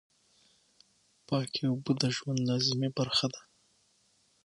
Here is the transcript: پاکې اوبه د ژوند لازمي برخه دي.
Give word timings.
پاکې 1.27 1.61
اوبه 1.71 1.91
د 2.01 2.03
ژوند 2.15 2.39
لازمي 2.49 2.89
برخه 2.99 3.27
دي. 3.33 3.41